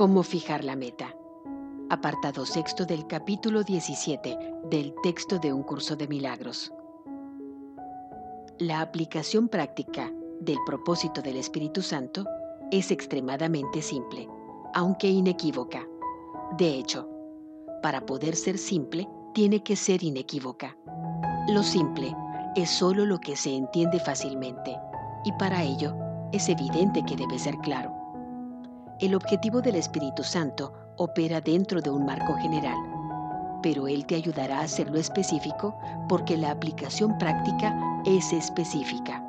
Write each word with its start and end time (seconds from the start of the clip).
Cómo 0.00 0.22
fijar 0.22 0.64
la 0.64 0.76
meta. 0.76 1.14
Apartado 1.90 2.46
sexto 2.46 2.86
del 2.86 3.06
capítulo 3.06 3.64
17 3.64 4.34
del 4.70 4.94
texto 5.02 5.38
de 5.38 5.52
un 5.52 5.62
curso 5.62 5.94
de 5.94 6.08
milagros. 6.08 6.72
La 8.58 8.80
aplicación 8.80 9.46
práctica 9.46 10.10
del 10.40 10.56
propósito 10.64 11.20
del 11.20 11.36
Espíritu 11.36 11.82
Santo 11.82 12.24
es 12.70 12.90
extremadamente 12.90 13.82
simple, 13.82 14.26
aunque 14.72 15.06
inequívoca. 15.10 15.86
De 16.56 16.78
hecho, 16.78 17.06
para 17.82 18.06
poder 18.06 18.36
ser 18.36 18.56
simple, 18.56 19.06
tiene 19.34 19.62
que 19.62 19.76
ser 19.76 20.02
inequívoca. 20.02 20.78
Lo 21.46 21.62
simple 21.62 22.16
es 22.56 22.70
solo 22.70 23.04
lo 23.04 23.18
que 23.18 23.36
se 23.36 23.54
entiende 23.54 24.00
fácilmente, 24.00 24.78
y 25.26 25.32
para 25.32 25.62
ello 25.62 25.94
es 26.32 26.48
evidente 26.48 27.02
que 27.06 27.16
debe 27.16 27.38
ser 27.38 27.58
claro. 27.58 27.99
El 29.00 29.14
objetivo 29.14 29.62
del 29.62 29.76
Espíritu 29.76 30.22
Santo 30.22 30.74
opera 30.98 31.40
dentro 31.40 31.80
de 31.80 31.88
un 31.88 32.04
marco 32.04 32.34
general, 32.34 32.76
pero 33.62 33.88
Él 33.88 34.04
te 34.04 34.14
ayudará 34.14 34.58
a 34.58 34.64
hacerlo 34.64 34.98
específico 34.98 35.74
porque 36.06 36.36
la 36.36 36.50
aplicación 36.50 37.16
práctica 37.16 37.74
es 38.04 38.30
específica. 38.30 39.24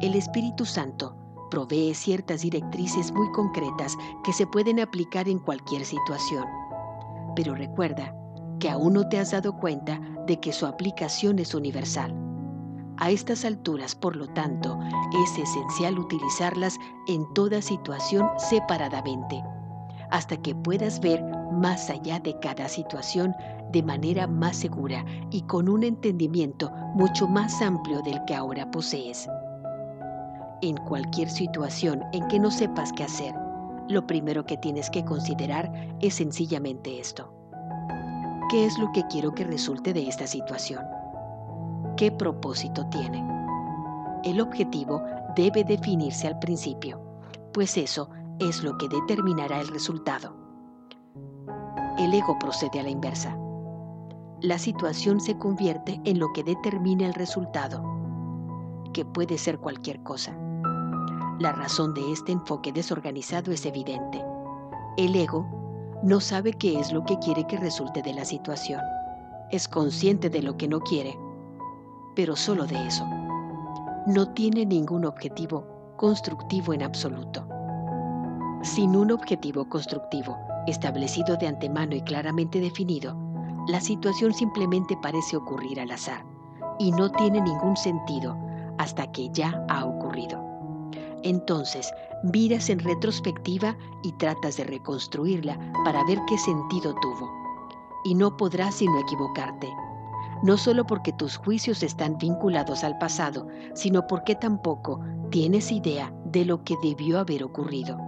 El 0.00 0.14
Espíritu 0.14 0.64
Santo 0.64 1.16
provee 1.50 1.94
ciertas 1.94 2.42
directrices 2.42 3.10
muy 3.10 3.28
concretas 3.32 3.96
que 4.22 4.32
se 4.32 4.46
pueden 4.46 4.78
aplicar 4.78 5.28
en 5.28 5.40
cualquier 5.40 5.84
situación. 5.84 6.44
Pero 7.34 7.56
recuerda 7.56 8.14
que 8.60 8.70
aún 8.70 8.92
no 8.92 9.08
te 9.08 9.18
has 9.18 9.32
dado 9.32 9.56
cuenta 9.56 10.00
de 10.28 10.38
que 10.38 10.52
su 10.52 10.64
aplicación 10.64 11.40
es 11.40 11.56
universal. 11.56 12.29
A 13.00 13.08
estas 13.08 13.46
alturas, 13.46 13.94
por 13.94 14.14
lo 14.14 14.28
tanto, 14.28 14.78
es 15.24 15.38
esencial 15.38 15.98
utilizarlas 15.98 16.76
en 17.08 17.26
toda 17.32 17.62
situación 17.62 18.28
separadamente, 18.36 19.42
hasta 20.10 20.36
que 20.36 20.54
puedas 20.54 21.00
ver 21.00 21.24
más 21.50 21.88
allá 21.88 22.20
de 22.20 22.38
cada 22.40 22.68
situación 22.68 23.34
de 23.72 23.82
manera 23.82 24.26
más 24.26 24.58
segura 24.58 25.04
y 25.30 25.40
con 25.42 25.70
un 25.70 25.82
entendimiento 25.82 26.70
mucho 26.94 27.26
más 27.26 27.62
amplio 27.62 28.02
del 28.02 28.22
que 28.26 28.34
ahora 28.34 28.70
posees. 28.70 29.26
En 30.60 30.76
cualquier 30.76 31.30
situación 31.30 32.02
en 32.12 32.28
que 32.28 32.38
no 32.38 32.50
sepas 32.50 32.92
qué 32.92 33.04
hacer, 33.04 33.34
lo 33.88 34.06
primero 34.06 34.44
que 34.44 34.58
tienes 34.58 34.90
que 34.90 35.06
considerar 35.06 35.72
es 36.00 36.14
sencillamente 36.14 37.00
esto. 37.00 37.32
¿Qué 38.50 38.66
es 38.66 38.78
lo 38.78 38.92
que 38.92 39.06
quiero 39.06 39.34
que 39.34 39.44
resulte 39.44 39.94
de 39.94 40.06
esta 40.06 40.26
situación? 40.26 40.99
Qué 42.00 42.10
propósito 42.10 42.86
tiene. 42.86 43.22
El 44.24 44.40
objetivo 44.40 45.02
debe 45.36 45.64
definirse 45.64 46.26
al 46.26 46.38
principio, 46.38 46.98
pues 47.52 47.76
eso 47.76 48.08
es 48.38 48.62
lo 48.62 48.78
que 48.78 48.88
determinará 48.88 49.60
el 49.60 49.68
resultado. 49.68 50.34
El 51.98 52.14
ego 52.14 52.38
procede 52.38 52.80
a 52.80 52.84
la 52.84 52.88
inversa. 52.88 53.36
La 54.40 54.58
situación 54.58 55.20
se 55.20 55.36
convierte 55.36 56.00
en 56.06 56.18
lo 56.18 56.32
que 56.32 56.42
determina 56.42 57.04
el 57.04 57.12
resultado, 57.12 57.84
que 58.94 59.04
puede 59.04 59.36
ser 59.36 59.58
cualquier 59.58 60.02
cosa. 60.02 60.34
La 61.38 61.52
razón 61.52 61.92
de 61.92 62.12
este 62.12 62.32
enfoque 62.32 62.72
desorganizado 62.72 63.52
es 63.52 63.66
evidente. 63.66 64.24
El 64.96 65.14
ego 65.14 65.46
no 66.02 66.18
sabe 66.20 66.54
qué 66.54 66.80
es 66.80 66.94
lo 66.94 67.04
que 67.04 67.18
quiere 67.18 67.46
que 67.46 67.58
resulte 67.58 68.00
de 68.00 68.14
la 68.14 68.24
situación. 68.24 68.80
Es 69.50 69.68
consciente 69.68 70.30
de 70.30 70.40
lo 70.40 70.56
que 70.56 70.66
no 70.66 70.80
quiere 70.80 71.14
pero 72.14 72.36
solo 72.36 72.66
de 72.66 72.86
eso. 72.86 73.06
No 74.06 74.32
tiene 74.32 74.66
ningún 74.66 75.04
objetivo 75.04 75.94
constructivo 75.96 76.72
en 76.72 76.82
absoluto. 76.82 77.46
Sin 78.62 78.96
un 78.96 79.12
objetivo 79.12 79.68
constructivo 79.68 80.36
establecido 80.66 81.36
de 81.36 81.46
antemano 81.46 81.94
y 81.94 82.02
claramente 82.02 82.60
definido, 82.60 83.16
la 83.68 83.80
situación 83.80 84.32
simplemente 84.32 84.96
parece 85.02 85.36
ocurrir 85.36 85.80
al 85.80 85.90
azar 85.90 86.24
y 86.78 86.92
no 86.92 87.10
tiene 87.12 87.40
ningún 87.40 87.76
sentido 87.76 88.36
hasta 88.78 89.10
que 89.12 89.28
ya 89.30 89.64
ha 89.68 89.84
ocurrido. 89.84 90.42
Entonces, 91.22 91.92
miras 92.22 92.70
en 92.70 92.78
retrospectiva 92.78 93.76
y 94.02 94.12
tratas 94.12 94.56
de 94.56 94.64
reconstruirla 94.64 95.58
para 95.84 96.04
ver 96.04 96.18
qué 96.26 96.38
sentido 96.38 96.94
tuvo. 97.00 97.30
Y 98.04 98.14
no 98.14 98.36
podrás 98.36 98.76
sino 98.76 98.98
equivocarte, 99.00 99.68
no 100.42 100.56
solo 100.56 100.86
porque 100.86 101.12
tus 101.12 101.36
juicios 101.36 101.82
están 101.82 102.16
vinculados 102.18 102.84
al 102.84 102.98
pasado, 102.98 103.46
sino 103.74 104.06
porque 104.06 104.34
tampoco 104.34 105.00
tienes 105.30 105.70
idea 105.70 106.12
de 106.24 106.44
lo 106.44 106.64
que 106.64 106.76
debió 106.82 107.18
haber 107.18 107.44
ocurrido. 107.44 107.98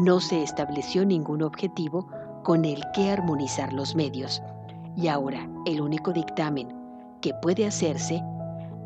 No 0.00 0.20
se 0.20 0.42
estableció 0.42 1.04
ningún 1.04 1.42
objetivo 1.42 2.08
con 2.42 2.64
el 2.64 2.82
que 2.94 3.10
armonizar 3.10 3.72
los 3.72 3.94
medios, 3.94 4.42
y 4.96 5.08
ahora 5.08 5.48
el 5.64 5.80
único 5.80 6.12
dictamen 6.12 6.68
que 7.20 7.32
puede 7.34 7.66
hacerse 7.66 8.22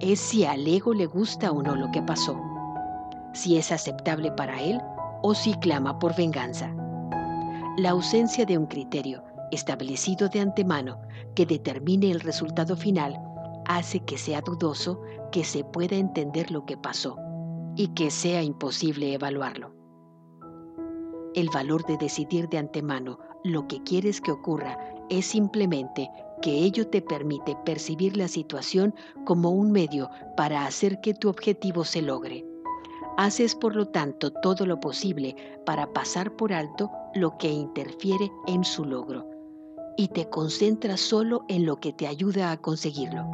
es 0.01 0.21
si 0.21 0.45
al 0.45 0.67
ego 0.67 0.93
le 0.95 1.07
gusta 1.07 1.51
o 1.51 1.63
no 1.63 1.75
lo 1.75 1.91
que 1.91 2.03
pasó, 2.03 2.39
si 3.33 3.57
es 3.57 3.73
aceptable 3.73 4.31
para 4.31 4.61
él 4.61 4.81
o 5.23 5.35
si 5.35 5.55
clama 5.55 5.99
por 5.99 6.15
venganza. 6.15 6.71
La 7.79 7.91
ausencia 7.91 8.45
de 8.45 8.59
un 8.59 8.67
criterio 8.67 9.23
establecido 9.51 10.29
de 10.29 10.41
antemano 10.41 11.01
que 11.35 11.47
determine 11.47 12.11
el 12.11 12.21
resultado 12.21 12.77
final 12.77 13.17
hace 13.67 14.01
que 14.01 14.19
sea 14.19 14.41
dudoso 14.41 15.01
que 15.33 15.45
se 15.45 15.65
pueda 15.65 15.97
entender 15.97 16.51
lo 16.51 16.65
que 16.65 16.77
pasó 16.77 17.17
y 17.77 17.89
que 17.89 18.11
sea 18.11 18.43
imposible 18.43 19.13
evaluarlo. 19.13 19.75
El 21.35 21.51
valor 21.51 21.85
de 21.85 21.99
decidir 21.99 22.49
de 22.49 22.59
antemano 22.59 23.19
lo 23.45 23.67
que 23.69 23.83
quieres 23.83 24.21
que 24.21 24.31
ocurra 24.31 24.79
es 25.11 25.27
simplemente 25.27 26.09
que 26.41 26.51
ello 26.51 26.89
te 26.89 27.03
permite 27.03 27.57
percibir 27.65 28.17
la 28.17 28.29
situación 28.29 28.95
como 29.25 29.51
un 29.51 29.71
medio 29.73 30.11
para 30.37 30.67
hacer 30.67 31.01
que 31.01 31.15
tu 31.15 31.29
objetivo 31.29 31.85
se 31.85 32.03
logre. 32.03 32.47
Haces 33.19 33.55
por 33.55 33.77
lo 33.77 33.87
tanto 33.87 34.31
todo 34.31 34.67
lo 34.67 34.79
posible 34.81 35.37
para 35.65 35.93
pasar 35.93 36.35
por 36.37 36.53
alto 36.53 36.91
lo 37.15 37.37
que 37.39 37.51
interfiere 37.51 38.31
en 38.47 38.65
su 38.65 38.85
logro 38.85 39.36
y 39.97 40.09
te 40.09 40.29
concentras 40.29 41.01
solo 41.01 41.45
en 41.49 41.67
lo 41.67 41.81
que 41.81 41.93
te 41.93 42.07
ayuda 42.07 42.51
a 42.51 42.57
conseguirlo. 42.57 43.27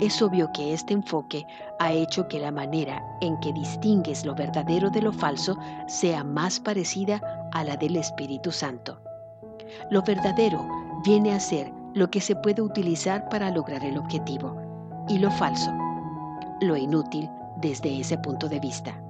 Es 0.00 0.20
obvio 0.22 0.50
que 0.52 0.72
este 0.72 0.92
enfoque 0.92 1.46
ha 1.78 1.92
hecho 1.92 2.26
que 2.26 2.40
la 2.40 2.50
manera 2.50 3.02
en 3.20 3.38
que 3.40 3.52
distingues 3.52 4.24
lo 4.24 4.34
verdadero 4.34 4.90
de 4.90 5.02
lo 5.02 5.12
falso 5.12 5.56
sea 5.86 6.24
más 6.24 6.58
parecida 6.58 7.20
a 7.52 7.62
la 7.62 7.76
del 7.76 7.96
Espíritu 7.96 8.50
Santo. 8.50 9.00
Lo 9.90 10.02
verdadero 10.02 10.66
viene 11.04 11.32
a 11.32 11.40
ser 11.40 11.72
lo 11.94 12.10
que 12.10 12.20
se 12.20 12.34
puede 12.34 12.60
utilizar 12.60 13.28
para 13.28 13.50
lograr 13.50 13.84
el 13.84 13.96
objetivo 13.96 14.56
y 15.08 15.18
lo 15.18 15.30
falso, 15.30 15.72
lo 16.60 16.76
inútil 16.76 17.28
desde 17.58 18.00
ese 18.00 18.18
punto 18.18 18.48
de 18.48 18.58
vista. 18.58 19.00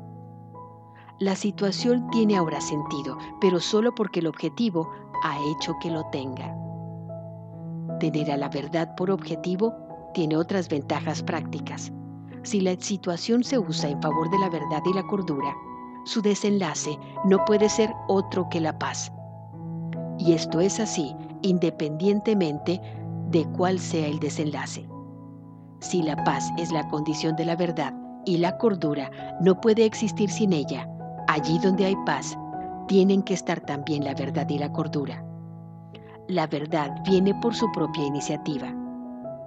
La 1.19 1.35
situación 1.35 2.11
tiene 2.11 2.37
ahora 2.37 2.61
sentido, 2.61 3.17
pero 3.41 3.61
solo 3.61 3.95
porque 3.95 4.21
el 4.21 4.27
objetivo 4.27 4.91
ha 5.23 5.39
hecho 5.51 5.75
que 5.81 5.91
lo 5.91 6.05
tenga. 6.11 6.55
Tener 8.01 8.31
a 8.31 8.37
la 8.37 8.49
verdad 8.49 8.95
por 8.97 9.11
objetivo 9.11 9.75
tiene 10.15 10.37
otras 10.37 10.69
ventajas 10.69 11.23
prácticas. 11.23 11.93
Si 12.43 12.61
la 12.61 12.77
situación 12.79 13.43
se 13.43 13.59
usa 13.59 13.91
en 13.91 14.01
favor 14.03 14.31
de 14.31 14.39
la 14.39 14.51
verdad 14.51 14.83
y 14.85 14.95
la 14.95 15.03
cordura, 15.05 15.55
su 16.05 16.21
desenlace 16.21 16.99
no 17.25 17.45
puede 17.45 17.69
ser 17.69 17.93
otro 18.09 18.49
que 18.51 18.61
la 18.61 18.79
paz. 18.79 19.11
Y 20.19 20.33
esto 20.33 20.61
es 20.61 20.79
así 20.81 21.15
independientemente 21.43 22.81
de 23.31 23.45
cuál 23.57 23.79
sea 23.79 24.07
el 24.07 24.19
desenlace. 24.19 24.89
Si 25.81 26.03
la 26.03 26.17
paz 26.25 26.51
es 26.57 26.73
la 26.73 26.89
condición 26.89 27.37
de 27.37 27.45
la 27.45 27.57
verdad 27.57 27.95
y 28.25 28.39
la 28.39 28.57
cordura 28.57 29.11
no 29.41 29.61
puede 29.61 29.85
existir 29.85 30.31
sin 30.31 30.53
ella, 30.53 30.89
allí 31.29 31.59
donde 31.59 31.85
hay 31.85 31.97
paz, 32.07 32.39
tienen 32.89 33.23
que 33.23 33.35
estar 33.35 33.61
también 33.61 34.05
la 34.05 34.15
verdad 34.15 34.49
y 34.49 34.59
la 34.59 34.73
cordura. 34.73 35.25
La 36.29 36.47
verdad 36.47 36.91
viene 37.05 37.35
por 37.43 37.55
su 37.55 37.71
propia 37.73 38.07
iniciativa. 38.07 38.75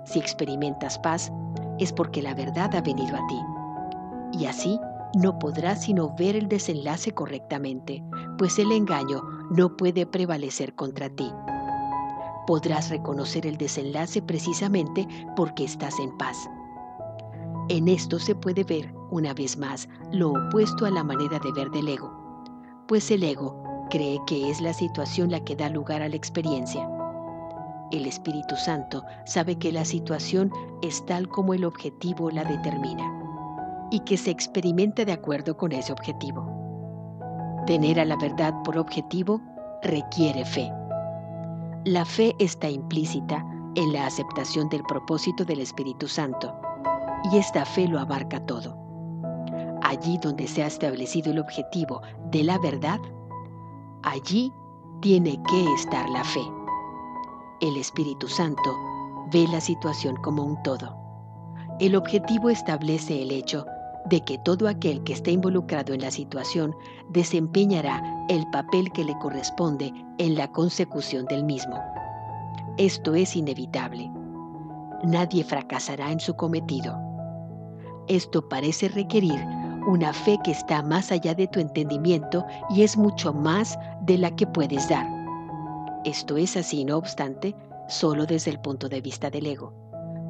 Si 0.06 0.20
experimentas 0.20 1.00
paz, 1.00 1.32
es 1.80 1.92
porque 1.92 2.22
la 2.22 2.36
verdad 2.36 2.76
ha 2.76 2.82
venido 2.82 3.16
a 3.16 3.28
ti. 3.28 3.40
Y 4.40 4.46
así 4.46 4.80
no 5.16 5.40
podrás 5.40 5.84
sino 5.84 6.16
ver 6.16 6.36
el 6.36 6.48
desenlace 6.48 7.12
correctamente, 7.14 8.04
pues 8.38 8.60
el 8.60 8.72
engaño 8.72 9.24
no 9.50 9.76
puede 9.76 10.06
prevalecer 10.06 10.76
contra 10.76 11.10
ti. 11.10 11.32
Podrás 12.46 12.92
reconocer 12.92 13.48
el 13.48 13.58
desenlace 13.58 14.22
precisamente 14.22 15.08
porque 15.36 15.64
estás 15.64 15.98
en 16.00 16.16
paz. 16.18 16.38
En 17.70 17.88
esto 17.88 18.20
se 18.20 18.36
puede 18.36 18.64
ver, 18.64 18.94
una 19.10 19.34
vez 19.34 19.58
más, 19.58 19.90
lo 20.12 20.30
opuesto 20.32 20.86
a 20.86 20.92
la 20.92 21.04
manera 21.04 21.40
de 21.40 21.52
ver 21.54 21.72
del 21.72 21.88
ego, 21.88 22.14
pues 22.88 23.10
el 23.10 23.24
ego 23.24 23.67
cree 23.90 24.20
que 24.28 24.50
es 24.50 24.62
la 24.62 24.74
situación 24.74 25.32
la 25.32 25.40
que 25.42 25.56
da 25.56 25.70
lugar 25.70 26.02
a 26.02 26.10
la 26.10 26.16
experiencia. 26.16 26.90
El 27.92 28.06
Espíritu 28.06 28.56
Santo 28.56 29.04
sabe 29.26 29.56
que 29.58 29.72
la 29.72 29.86
situación 29.86 30.52
es 30.82 31.06
tal 31.06 31.30
como 31.30 31.54
el 31.54 31.64
objetivo 31.64 32.30
la 32.30 32.44
determina 32.44 33.14
y 33.92 34.02
que 34.02 34.18
se 34.18 34.32
experimenta 34.32 35.06
de 35.06 35.14
acuerdo 35.14 35.56
con 35.56 35.72
ese 35.72 35.94
objetivo. 35.94 36.46
Tener 37.66 38.00
a 38.00 38.06
la 38.06 38.18
verdad 38.18 38.54
por 38.64 38.78
objetivo 38.78 39.42
requiere 39.84 40.44
fe. 40.46 40.72
La 41.86 42.04
fe 42.04 42.36
está 42.40 42.70
implícita 42.70 43.46
en 43.76 43.94
la 43.94 44.06
aceptación 44.06 44.68
del 44.70 44.84
propósito 44.84 45.46
del 45.46 45.62
Espíritu 45.62 46.08
Santo, 46.08 46.54
y 47.32 47.38
esta 47.38 47.64
fe 47.64 47.88
lo 47.88 48.00
abarca 48.00 48.46
todo. 48.46 48.78
Allí 49.84 50.18
donde 50.18 50.48
se 50.48 50.64
ha 50.64 50.68
establecido 50.68 51.32
el 51.32 51.40
objetivo 51.40 52.02
de 52.32 52.44
la 52.44 52.58
verdad, 52.58 53.00
allí 54.04 54.52
tiene 55.02 55.42
que 55.50 55.74
estar 55.74 56.10
la 56.10 56.24
fe. 56.24 56.42
El 57.62 57.78
Espíritu 57.78 58.28
Santo 58.28 58.76
ve 59.32 59.48
la 59.52 59.62
situación 59.62 60.16
como 60.18 60.44
un 60.44 60.62
todo. 60.64 60.96
El 61.80 61.96
objetivo 61.96 62.50
establece 62.50 63.22
el 63.22 63.32
hecho 63.32 63.66
de 64.10 64.22
que 64.22 64.38
todo 64.40 64.68
aquel 64.68 65.04
que 65.04 65.14
esté 65.14 65.32
involucrado 65.32 65.94
en 65.94 66.02
la 66.02 66.12
situación 66.12 66.76
desempeñará 67.10 68.02
el 68.30 68.50
papel 68.52 68.92
que 68.94 69.04
le 69.04 69.18
corresponde 69.20 69.94
en 70.18 70.36
la 70.36 70.52
consecución 70.52 71.26
del 71.26 71.44
mismo. 71.44 71.80
Esto 72.78 73.16
es 73.16 73.36
inevitable. 73.36 74.10
Nadie 75.04 75.44
fracasará 75.44 76.12
en 76.12 76.20
su 76.20 76.36
cometido. 76.36 76.98
Esto 78.08 78.48
parece 78.48 78.88
requerir 78.90 79.40
una 79.88 80.12
fe 80.12 80.38
que 80.44 80.52
está 80.52 80.84
más 80.84 81.12
allá 81.12 81.34
de 81.34 81.48
tu 81.48 81.62
entendimiento 81.62 82.46
y 82.70 82.84
es 82.84 82.98
mucho 82.98 83.34
más 83.34 83.80
de 84.02 84.18
la 84.18 84.36
que 84.36 84.46
puedes 84.46 84.90
dar. 84.90 85.08
Esto 86.04 86.36
es 86.36 86.58
así, 86.58 86.84
no 86.84 86.98
obstante, 86.98 87.56
solo 87.88 88.26
desde 88.26 88.52
el 88.52 88.60
punto 88.60 88.90
de 88.90 89.00
vista 89.00 89.30
del 89.30 89.46
ego, 89.46 89.74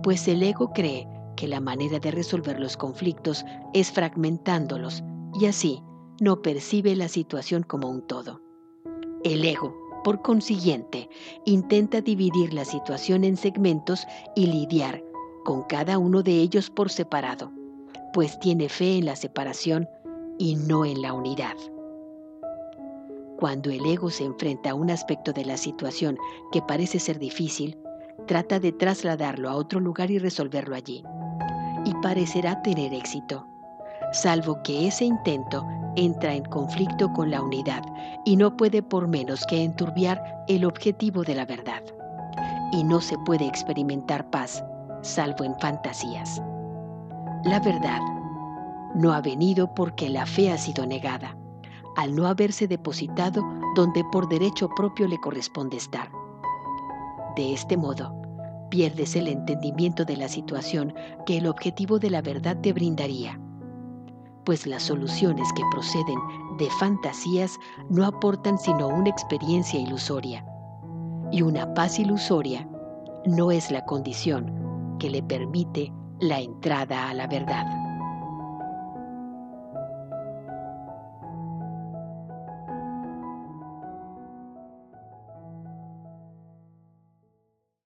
pues 0.03 0.27
el 0.27 0.43
ego 0.43 0.71
cree 0.73 1.07
que 1.35 1.47
la 1.47 1.59
manera 1.59 1.99
de 1.99 2.11
resolver 2.11 2.59
los 2.59 2.77
conflictos 2.77 3.43
es 3.73 3.91
fragmentándolos 3.91 5.03
y 5.39 5.47
así 5.47 5.81
no 6.19 6.41
percibe 6.41 6.95
la 6.95 7.07
situación 7.07 7.63
como 7.63 7.89
un 7.89 8.05
todo. 8.05 8.41
El 9.23 9.43
ego, 9.43 9.75
por 10.03 10.21
consiguiente, 10.21 11.09
intenta 11.45 12.01
dividir 12.01 12.53
la 12.53 12.63
situación 12.63 13.23
en 13.23 13.37
segmentos 13.37 14.05
y 14.35 14.45
lidiar 14.45 15.03
con 15.43 15.63
cada 15.63 15.97
uno 15.97 16.21
de 16.21 16.33
ellos 16.33 16.69
por 16.69 16.91
separado, 16.91 17.51
pues 18.13 18.39
tiene 18.39 18.69
fe 18.69 18.97
en 18.97 19.05
la 19.05 19.15
separación 19.15 19.89
y 20.37 20.55
no 20.55 20.85
en 20.85 21.01
la 21.01 21.13
unidad. 21.13 21.55
Cuando 23.37 23.69
el 23.69 23.85
ego 23.85 24.09
se 24.09 24.23
enfrenta 24.23 24.71
a 24.71 24.75
un 24.75 24.89
aspecto 24.89 25.31
de 25.31 25.45
la 25.45 25.57
situación 25.57 26.17
que 26.51 26.61
parece 26.61 26.99
ser 26.99 27.19
difícil, 27.19 27.77
trata 28.25 28.59
de 28.59 28.71
trasladarlo 28.71 29.49
a 29.49 29.55
otro 29.55 29.79
lugar 29.79 30.09
y 30.09 30.17
resolverlo 30.17 30.75
allí 30.75 31.03
y 31.85 31.93
parecerá 32.01 32.61
tener 32.61 32.93
éxito, 32.93 33.47
salvo 34.11 34.61
que 34.63 34.87
ese 34.87 35.05
intento 35.05 35.65
entra 35.95 36.33
en 36.33 36.43
conflicto 36.45 37.11
con 37.13 37.31
la 37.31 37.41
unidad 37.41 37.81
y 38.25 38.35
no 38.35 38.57
puede 38.57 38.83
por 38.83 39.07
menos 39.07 39.45
que 39.45 39.63
enturbiar 39.63 40.21
el 40.47 40.65
objetivo 40.65 41.23
de 41.23 41.35
la 41.35 41.45
verdad. 41.45 41.81
Y 42.71 42.83
no 42.83 42.99
se 42.99 43.17
puede 43.19 43.45
experimentar 43.45 44.29
paz, 44.29 44.63
salvo 45.01 45.45
en 45.45 45.57
fantasías. 45.59 46.41
La 47.47 47.61
verdad 47.61 48.01
no 48.93 49.13
ha 49.13 49.21
venido 49.21 49.73
porque 49.73 50.09
la 50.09 50.25
fe 50.25 50.51
ha 50.51 50.57
sido 50.57 50.85
negada, 50.85 51.37
al 51.95 52.13
no 52.13 52.27
haberse 52.27 52.67
depositado 52.67 53.41
donde 53.73 54.03
por 54.11 54.27
derecho 54.27 54.67
propio 54.75 55.07
le 55.07 55.17
corresponde 55.17 55.77
estar. 55.77 56.09
De 57.37 57.53
este 57.53 57.77
modo, 57.77 58.13
pierdes 58.69 59.15
el 59.15 59.29
entendimiento 59.29 60.03
de 60.03 60.17
la 60.17 60.27
situación 60.27 60.93
que 61.25 61.37
el 61.37 61.47
objetivo 61.47 61.99
de 61.99 62.09
la 62.09 62.21
verdad 62.21 62.57
te 62.59 62.73
brindaría, 62.73 63.39
pues 64.43 64.67
las 64.67 64.83
soluciones 64.83 65.47
que 65.53 65.63
proceden 65.71 66.19
de 66.57 66.69
fantasías 66.81 67.57
no 67.89 68.05
aportan 68.05 68.57
sino 68.57 68.89
una 68.89 69.09
experiencia 69.09 69.79
ilusoria, 69.79 70.45
y 71.31 71.43
una 71.43 71.73
paz 71.73 71.97
ilusoria 71.97 72.67
no 73.25 73.51
es 73.51 73.71
la 73.71 73.85
condición 73.85 74.97
que 74.99 75.09
le 75.09 75.23
permite 75.23 75.93
la 76.19 76.39
entrada 76.39 77.09
a 77.09 77.13
la 77.13 77.27
verdad. 77.27 77.86